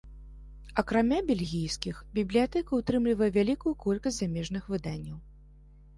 Акрамя 0.81 1.19
бельгійскіх, 1.27 1.95
бібліятэка 2.17 2.71
ўтрымлівае 2.81 3.29
вялікую 3.37 3.73
колькасць 3.87 4.19
замежных 4.23 4.63
выданняў. 4.77 5.17